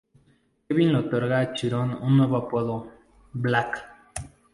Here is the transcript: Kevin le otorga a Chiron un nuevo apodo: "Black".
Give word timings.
Kevin 0.67 0.89
le 0.93 0.97
otorga 0.97 1.37
a 1.41 1.51
Chiron 1.53 1.91
un 2.01 2.17
nuevo 2.17 2.35
apodo: 2.37 2.91
"Black". 3.33 3.85